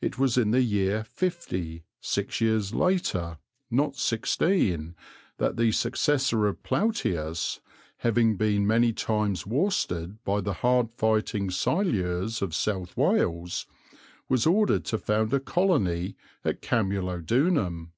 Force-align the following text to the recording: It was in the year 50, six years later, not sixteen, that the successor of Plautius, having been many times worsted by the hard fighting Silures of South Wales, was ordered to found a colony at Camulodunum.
It 0.00 0.16
was 0.16 0.38
in 0.38 0.52
the 0.52 0.62
year 0.62 1.02
50, 1.02 1.82
six 2.00 2.40
years 2.40 2.72
later, 2.72 3.38
not 3.68 3.96
sixteen, 3.96 4.94
that 5.38 5.56
the 5.56 5.72
successor 5.72 6.46
of 6.46 6.62
Plautius, 6.62 7.58
having 7.96 8.36
been 8.36 8.64
many 8.64 8.92
times 8.92 9.44
worsted 9.44 10.22
by 10.22 10.40
the 10.40 10.52
hard 10.62 10.92
fighting 10.92 11.50
Silures 11.50 12.42
of 12.42 12.54
South 12.54 12.96
Wales, 12.96 13.66
was 14.28 14.46
ordered 14.46 14.84
to 14.84 14.98
found 14.98 15.34
a 15.34 15.40
colony 15.40 16.16
at 16.44 16.62
Camulodunum. 16.62 17.90